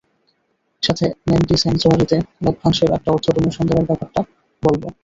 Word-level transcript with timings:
সাথে 0.83 1.05
ম্যান্টি 1.27 1.55
স্যাংচুয়ারিতে 1.57 2.15
লভ্যাংশের 2.43 2.89
একটা 2.91 3.09
অর্থ 3.11 3.25
ডোনেশন 3.35 3.63
দেওয়ার 3.67 3.87
ব্যাপারটাও 3.89 4.25
বলব। 4.63 4.83